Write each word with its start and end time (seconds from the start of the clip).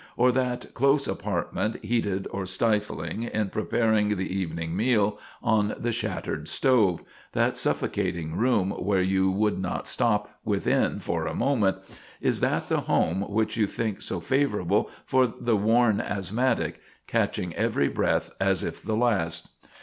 Or 0.17 0.31
that 0.31 0.73
close 0.73 1.07
apartment, 1.07 1.77
heated 1.85 2.27
or 2.31 2.47
stifling 2.47 3.21
in 3.21 3.51
preparing 3.51 4.17
the 4.17 4.35
evening 4.35 4.75
meal, 4.75 5.19
on 5.43 5.75
the 5.77 5.91
shattered 5.91 6.47
stove 6.47 7.03
that 7.33 7.55
suffocating 7.55 8.35
room, 8.35 8.71
where 8.71 9.03
you 9.03 9.29
would 9.29 9.59
not 9.59 9.85
stop 9.85 10.39
within 10.43 10.99
for 11.01 11.27
a 11.27 11.35
moment 11.35 11.77
is 12.19 12.39
that 12.39 12.67
the 12.67 12.79
home 12.81 13.29
which 13.31 13.57
you 13.57 13.67
think 13.67 14.01
so 14.01 14.19
favorable 14.19 14.89
for 15.05 15.27
the 15.27 15.55
worn 15.55 16.01
asthmatic, 16.01 16.81
catching 17.05 17.53
every 17.55 17.87
breath 17.87 18.31
as 18.41 18.63
if 18.63 18.81
the 18.81 18.95
last? 18.97 19.49